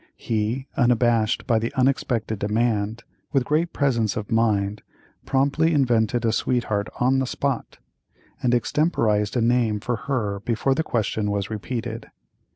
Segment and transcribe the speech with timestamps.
[0.17, 4.81] He, unabashed by the unexpected demand, with great presence of mind
[5.27, 7.77] promptly invented a sweetheart on the spot,
[8.41, 12.07] and extemporized a name for her before the question was repeated.